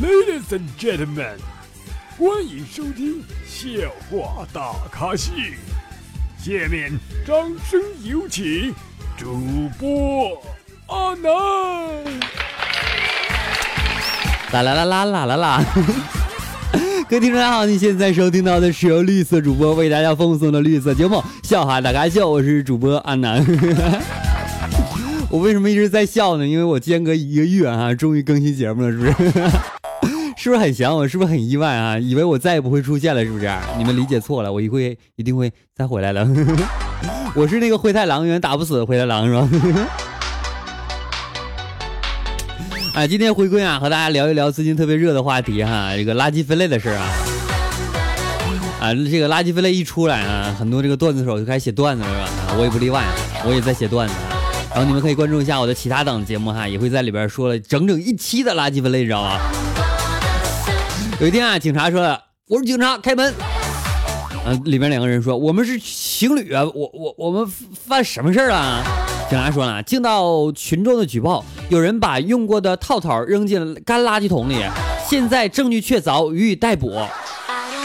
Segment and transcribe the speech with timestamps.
[0.00, 1.36] Ladies and gentlemen，
[2.16, 3.68] 欢迎收听笑
[4.08, 5.30] 话大咖秀。
[6.38, 6.90] 下面
[7.26, 7.36] 掌
[7.68, 8.74] 声有请
[9.18, 9.36] 主
[9.78, 10.40] 播
[10.86, 11.30] 阿南。
[14.52, 15.64] 啦啦啦啦啦啦啦！
[17.10, 23.44] 各位听众大家好，你现在收听到的是由绿色主播为大家奉送的绿色节目《笑话大咖秀》，我是主播阿南。
[25.28, 26.46] 我为什么一直在笑呢？
[26.46, 29.50] 因为我间隔一个月啊，终于更新节目了，是不是？
[30.42, 31.06] 是不是很想我？
[31.06, 31.98] 是不是很意外啊？
[31.98, 33.46] 以为我再也不会出现了，是不是？
[33.76, 36.26] 你们理解错了，我一会一定会再回来的。
[37.36, 39.46] 我是那个灰太狼，永远打不死的灰太狼，是吧？
[42.96, 47.04] 啊，今天回归啊，和大家聊一聊最近特别热的话题哈，这个垃圾分类的事儿啊。
[48.80, 52.16] 啊，这个垃圾分类一出来啊，很多这个段子手就开始写段子了，是
[52.48, 52.54] 吧？
[52.56, 53.04] 我也不例外，
[53.44, 54.14] 我也在写段子。
[54.70, 59.38] 然后你们可以关注一下我的其他档节目哈，也会在里边说了整整一期的垃圾分类，知道吗？
[61.20, 62.18] 有一天啊，警察说了
[62.48, 63.34] ：“我是警察，开门。”
[64.46, 68.82] 嗯，里面两个人说：“我们是情侣啊，我我我们犯什么事儿了？”
[69.28, 74.64] 警察说了：“接到群众的举报，有人把用过的套套扔进了干垃圾桶里，
[75.06, 76.90] 现在证据确凿，予以逮捕。”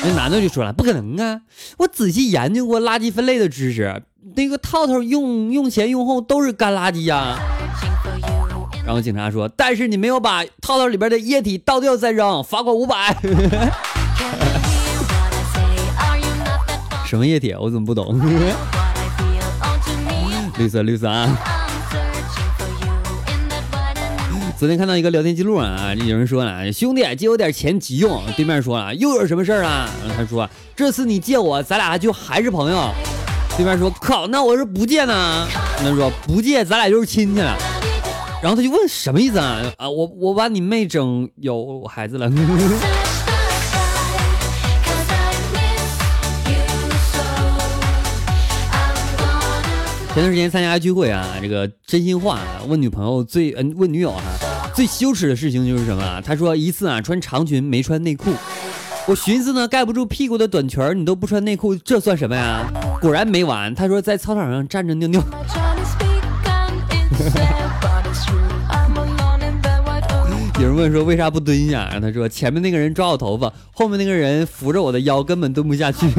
[0.02, 1.42] 那男的就说了：“不可能啊，
[1.80, 4.02] 我仔细研究过垃圾分类的知识。”
[4.38, 7.38] 那个套套用用前用后都是干垃圾呀，
[8.86, 13.18] 然后警察说，但是你没有把套套里边的液体倒掉再扔，罚款五百。
[17.06, 17.56] 什么液体？
[17.60, 18.20] 我怎么不懂？
[20.58, 21.38] 绿色绿色啊！
[24.58, 28.24] 昨天看到一个聊天记录啊，有人说了，兄弟借我点钱急用。
[28.38, 29.90] 对面说了，又有什么事儿啊？
[30.16, 32.90] 他说，这次你借我，咱俩就还是朋友。
[33.58, 35.46] 对面说靠，那我是不借呢。
[35.84, 37.54] 那说不借，咱俩就是亲戚了。
[38.46, 39.60] 然后他就问什么意思啊？
[39.80, 42.30] 啊，我我把你妹整有孩子了。
[50.14, 54.22] 前段时间参加聚会啊，这个真心话问女朋友最嗯问女友哈
[54.76, 56.22] 最羞耻的事情就是什么？
[56.24, 58.32] 他说一次啊穿长裙没穿内裤。
[59.08, 62.64] 我寻思呢，盖不住屁股的短裙你都不穿内裤，这算什么呀？
[63.02, 65.20] 果然没完，他说在操场上站着尿尿。
[70.76, 71.90] 问说为啥不蹲下？
[72.02, 76.08] 他说前面那个人抓我头发，后面那个人扶着我的腰，根本蹲不下去。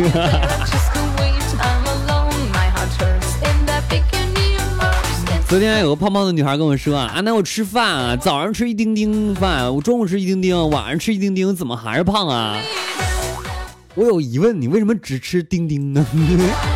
[5.49, 12.59] 昨天有个胖胖的女孩跟我说啊，那我吃饭啊，早上吃一丁丁饭，我中午吃一丁丁，晚上吃一丁丁，怎么还是胖啊？
[13.95, 16.05] 我有疑问，你为什么只吃丁丁呢？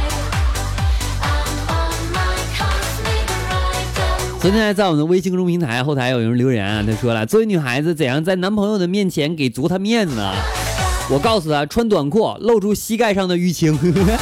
[4.40, 10.32] 昨天还在我们的微信公众平台后台有人留言啊，他说了，作为女孩子怎样在男朋友的面前给足他面子呢？
[11.10, 13.76] 我告诉他，穿短裤露出膝盖上的淤青。
[13.76, 14.18] 呵 呵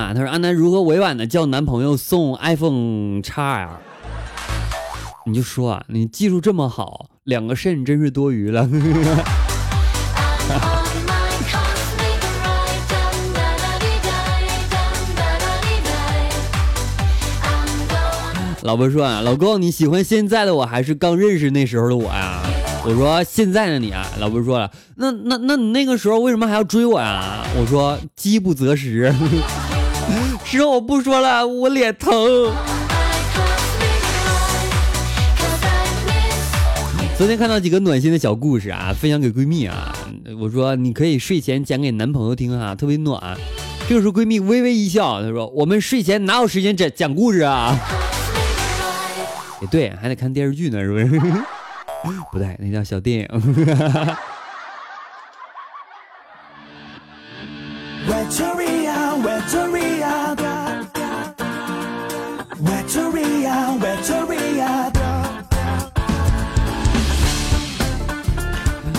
[0.00, 3.68] 啊，她说安南如何委婉的叫男朋友送 iPhone X R？
[5.26, 8.66] 你就说啊，你技术这么好，两个肾真是多余了。
[18.62, 22.42] 老婆说啊，老公你喜欢现在的我还是刚认识那时候的我呀？
[22.82, 27.44] 我说现在的你啊，老婆说了，那那那你那个时候为什么还要追我呀？
[27.58, 29.14] 我说饥不择食，
[30.58, 32.10] 是我不说了，我脸疼。
[37.16, 39.94] 昨天看到几个暖心的小故事啊，分享给闺蜜啊，
[40.40, 43.36] 我说你可以睡前讲给男朋友听啊，特别暖。
[43.88, 47.78] 这个时候闺蜜微微一笑，她说我们睡前哪有时间讲讲故事啊？
[49.62, 51.06] 也对，还得看电视剧呢，是不是？
[52.32, 53.28] 不对，那叫小电影。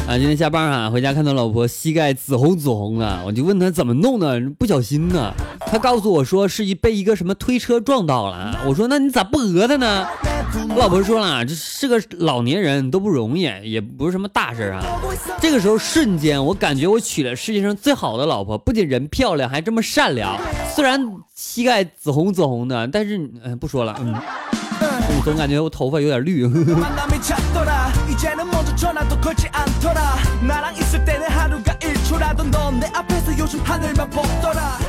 [0.07, 5.33] 啊，今天下班啊，回家看到老婆膝盖紫红紫红的，我就问她怎么弄的，不小心呢。
[5.59, 8.59] 她告诉我说是一被一个什么推车撞到了。
[8.67, 10.05] 我说那你咋不讹她呢？
[10.69, 14.81] 我老婆说了，这是个老年人，都不容易，也不是什么大事啊。
[15.39, 20.37] 这个时候瞬间，我感觉我娶了世界上最好的老婆，不仅人漂亮，还这么善良。
[20.73, 20.99] 虽然
[21.35, 24.15] 膝盖紫红紫红的，但是嗯，不说了，嗯。
[25.23, 26.47] 总感觉我头发有点绿。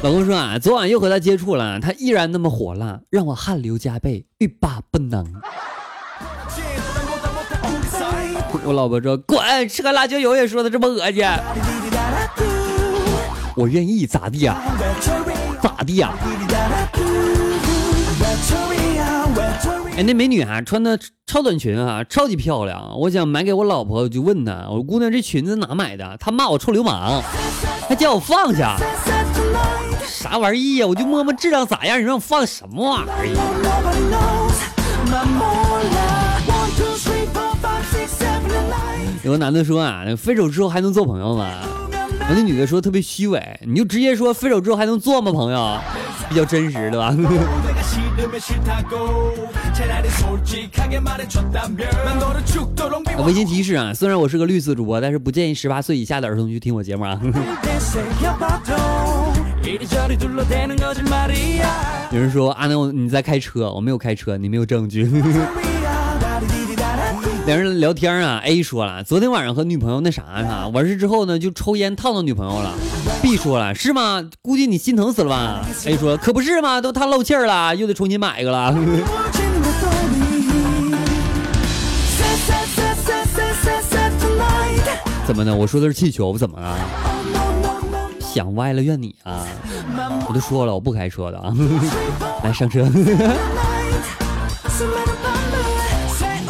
[0.03, 5.25] 老公说啊，昨晚又和他接触了，他依然那么火辣，让我汗流浃背，欲罢不能。
[8.65, 11.25] 我老婆说滚，吃个辣椒油也说的这么恶心。
[13.57, 14.57] 我愿意咋地呀？
[15.61, 16.13] 咋地呀？
[19.95, 22.99] 哎，那美女啊，穿的超短裙啊，超级漂亮。
[22.99, 26.17] 我想买给我老婆，我就问她，我说姑娘这裙子哪买的？
[26.19, 27.23] 她骂我臭流氓，
[27.87, 28.79] 还叫我放下。
[30.07, 30.87] 啥玩意呀？
[30.87, 32.01] 我就摸摸质量咋样？
[32.01, 33.35] 你让我放什么玩意
[39.23, 41.51] 有个男的说啊，分手之后还能做朋友吗？
[42.31, 45.31] 那女的说特别虚伪，你就直接说分手之后还能做吗？
[45.33, 45.79] 朋友，
[46.33, 47.15] 比较真实，对吧？
[53.19, 57.21] 温馨提示啊，虽然我是个绿色主播，但是不建议十八岁以下的儿童去听我节目啊。
[62.11, 65.07] 有人说阿南，你在开车，我没有开车，你没有证据。
[67.45, 72.73] 两人聊天啊，A 说了，昨天晚上和女朋友那啥哈，完事之后呢，就抽烟烫到女朋友了。
[73.21, 74.23] B 说了，是吗？
[74.41, 78.73] 估计你心疼死了吧？A 说，可不是嘛，都烫漏气儿了，又得重新买一个了。
[85.27, 85.53] 怎么的？
[85.55, 86.79] 我说的是气球，怎么了？
[88.21, 89.45] 想歪了怨你啊！
[90.29, 91.53] 我都说了，我不开车的啊。
[92.45, 92.87] 来上车。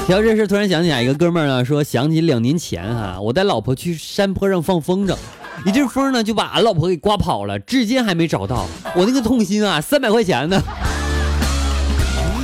[0.04, 5.16] 提到这事，突然想起来一个哥们儿呢，说想起两年前哈，我带老婆去山坡上放风筝，
[5.64, 8.66] 一阵风呢就把俺老婆给刮跑了，至今还没找到。
[8.96, 10.60] 我那个痛心啊，三百块钱呢。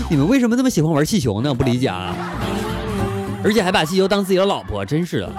[0.08, 1.52] 你们为什么那么喜欢玩气球呢？
[1.52, 2.14] 不理解啊。
[3.42, 5.32] 而且还把气球当自己的老婆，真是的。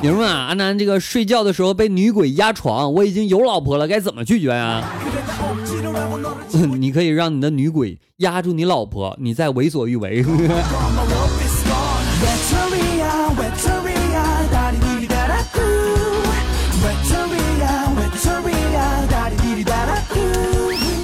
[0.00, 4.82] 有人问啊，阿南这个睡觉的时候被女鬼压床，我已经有老婆了，该怎么拒绝呀？
[6.78, 10.24] 你可以让你的女鬼压住你老婆，你再为所欲为。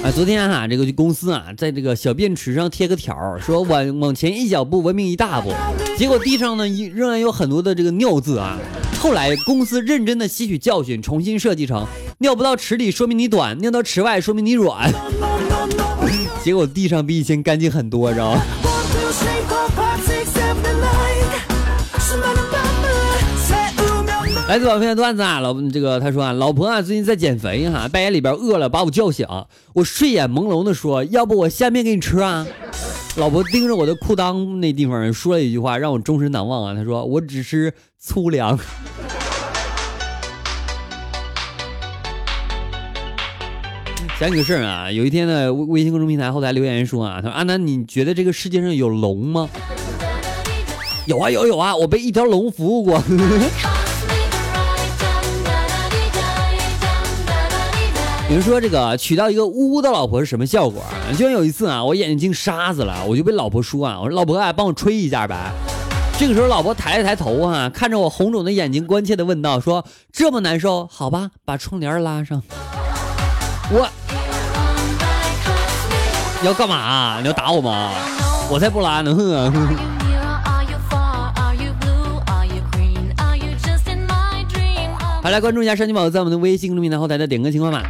[0.03, 5.53] 啊，昨天哈，这个公司啊，在这个小便池上贴个条说往往前一小步，文明一大步。
[5.97, 8.59] 结果地上呢，仍然有很多的这个尿渍啊。
[8.99, 11.85] 后来公司认真的吸取教训，重新设计成
[12.19, 14.91] 尿不到池里说明你短，尿到池外说明你软。
[16.43, 18.41] 结果地上比以前干净很多，知道吗？
[24.49, 29.25] 来自网飞的段子啊，老这个他说啊，老婆啊最近在减肥哈，半夜里边饿了把我叫醒，
[29.73, 32.45] 我睡眼朦胧的说，要不我下面给你吃啊？
[33.15, 38.59] 老婆盯着我的裤裆那地方说了一句话，让我终身难忘啊，他说我只吃粗粮。
[44.23, 49.49] 讲你个事儿啊，有一天呢，微微信公众平台后台留言说啊，他说阿南，你觉得这个世界上有龙吗？
[51.05, 53.03] 有啊有有啊，我被一条龙服务过。
[58.29, 60.81] 有人说这个娶到一个污的老婆是什么效果？
[61.17, 65.51] 就像有一次啊，我眼睛进沙子了，我就被老婆说啊，我说老婆啊，帮我吹一下呗。
[66.17, 70.87] 这个时候老婆抬了抬头啊，看着我红肿的眼睛，关切的问道：说这么难受？
[70.89, 72.41] 好吧，把窗帘拉上。
[73.69, 73.85] 我。
[76.43, 77.21] 你要干嘛？
[77.21, 77.91] 你要打我吗？
[78.51, 79.15] 我才不拉呢！
[85.23, 87.81] 好，来关注一下山鸡宝在我们的微信公众平台后台的点歌情况吧。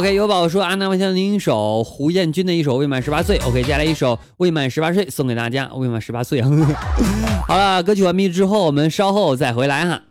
[0.00, 3.38] OK，有宝宝说安娜，我想听一首胡彦军的一首《未满十八岁》。
[3.46, 6.40] OK，接下来一首《未满十八岁》送给大家，《未满十八岁》。
[7.46, 10.02] 好了，歌曲完毕之后，我们稍后再回来哈。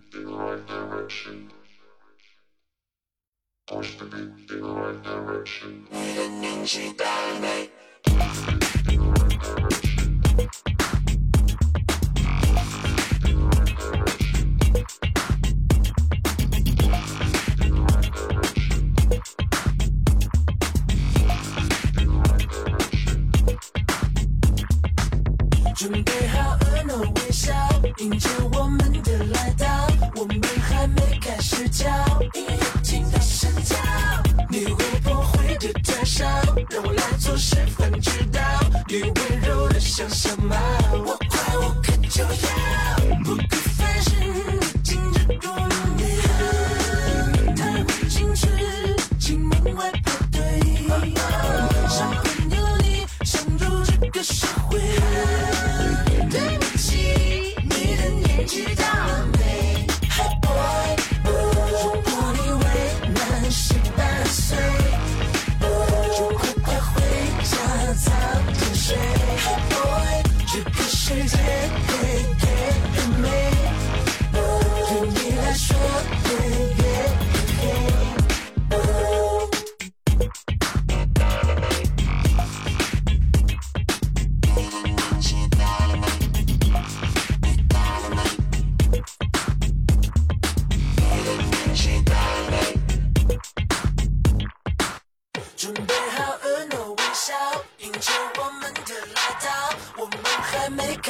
[36.71, 38.39] 让我来做示范指导。
[38.87, 40.55] 你温柔的像小猫，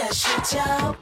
[0.09, 0.95] 还没开始跳。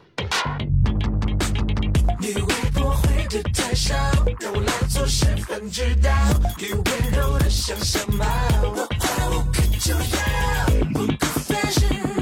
[2.20, 3.96] 你会不会的太少，
[4.42, 6.10] 让我来做身份指导。
[6.58, 8.26] 你温柔的像小猫，
[8.64, 10.00] 我爱无可救药
[10.94, 12.17] 不够 fashion，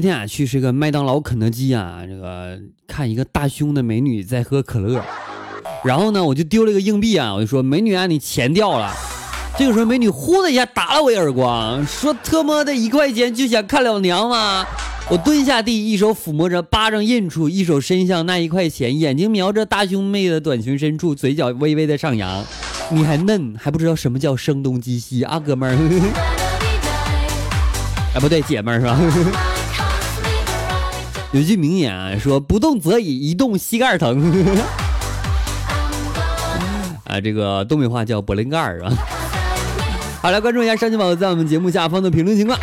[0.00, 5.04] 今天啊，去这个麦当劳、肯德基啊，这个看一个大胸的美女在喝可乐，
[5.84, 8.90] 然后呢，我就丢了一个硬币啊，我就说美女啊，你钱掉了。
[9.58, 14.66] 这个时候，美女呼的一下打了我一耳光，说特么的一块钱就想看老娘吗？
[15.10, 22.42] 我蹲下地，一手抚摸着巴掌印处，一手伸向那一块钱，眼睛瞄着大胸妹的短裙深处，嘴角微微的上扬。
[22.90, 25.76] 你还嫩，还不知道什么叫声东击西啊，哥们儿。
[28.16, 28.98] 哎，不对，姐们儿是吧？
[31.32, 34.20] 有句名言啊，说不动则已，一动膝盖疼。
[37.04, 38.92] 啊，这个东北话叫柏林盖儿是吧？
[40.20, 42.58] 好，来关注一下上期宝宝在我们节目下方的评论情况。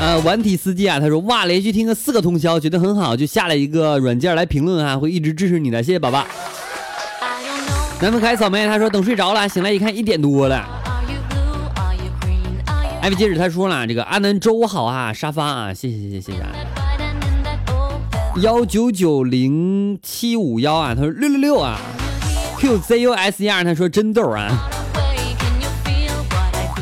[0.00, 6.26] 呃，顽体司机啊，他说哇，连续听了四个通宵，觉得很好，就下了一个软件来评论啊，会一直支持你的，谢谢宝宝。
[8.00, 10.83] 南风凯草莓他说等睡着了，醒来一看一点多了。
[13.04, 16.38] 艾薇接着他说了，这个阿南粥好啊，沙发啊，谢谢谢谢谢谢。
[18.40, 21.78] 幺九九零七五幺啊，他说六六六啊
[22.58, 24.70] ，QZUSER 他说真逗啊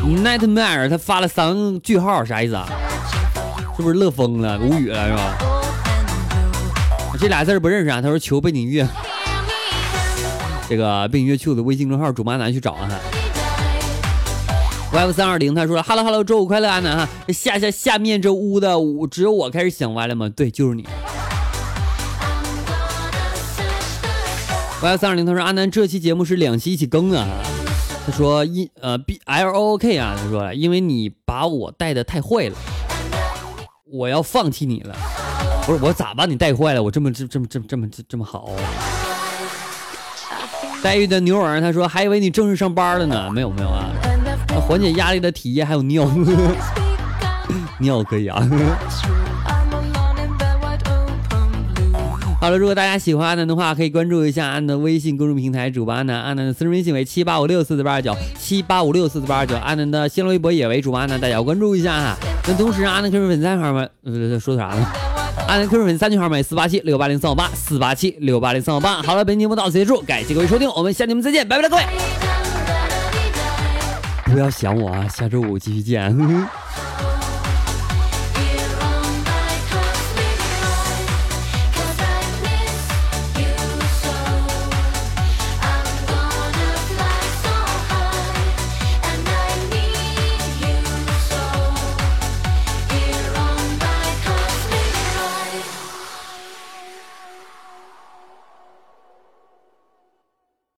[0.01, 2.69] ，Nightmare 他发了三个句号，啥意思啊？
[3.77, 5.37] 是不是乐疯了，无语了是吧？
[7.19, 8.87] 这俩字不认识啊，他说求背景音乐，
[10.69, 12.89] 这个背景音乐去我的微信公众号主妈南去找啊。
[14.93, 20.29] YF 三二零他说了，Hello Hello，周五快乐，阿南哈，下下下面这屋的我只有我开始想歪了吗？
[20.29, 20.87] 对，就是你。
[24.83, 27.27] YF 三二零他说，阿南这期节目是两期一起更啊。
[28.05, 32.57] 他说因呃 B L O O K 啊，他说因为你把我带的太坏了，
[33.91, 34.95] 我要放弃你了。
[35.65, 36.83] 不是我咋把你带坏了？
[36.83, 38.51] 我这么这这么这么这么这么好。
[40.83, 43.89] 黛玉的牛耳他说还以为你正式上班了呢，没有没有啊。
[44.67, 46.11] 缓解压力的体液还有尿，
[47.79, 48.43] 尿可以啊。
[52.41, 62.17] 好了，如果大家喜欢阿南的话，可以关注一下阿南的微信公众平台主播阿南，阿南的私人微信为七八五六四四八二九七八五六四四八二九，阿南的新浪微博也为主播阿南，大家要关注一下哈。
[62.49, 64.85] 那同时，阿南 QQ 粉丝号码，呃，说啥呢？
[65.47, 69.01] 阿南 QQ 粉丝三群号码四八七六八零三五八四八七六八零三五八。
[69.03, 72.32] 好了，本期节目到此结束，感谢各位收听，我们下期节目再见，拜拜了各位。
[74.33, 76.17] 不要想我啊，下周五继续见。